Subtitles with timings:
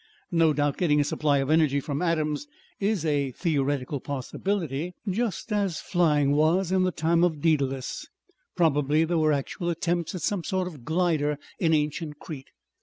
[0.31, 2.47] No doubt getting a supply of energy from atoms
[2.79, 8.07] is a theoretical possibility, just as flying was in the time of Daedalus;
[8.55, 12.49] probably there were actual attempts at some sort of glider in ancient Crete.